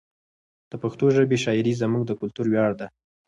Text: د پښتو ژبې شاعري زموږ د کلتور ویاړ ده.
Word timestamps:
د 0.71 0.73
پښتو 0.83 1.05
ژبې 1.15 1.37
شاعري 1.43 1.73
زموږ 1.81 2.03
د 2.05 2.11
کلتور 2.21 2.45
ویاړ 2.49 2.71
ده. 2.79 2.87